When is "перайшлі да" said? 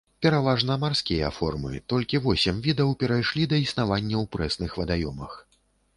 3.03-3.61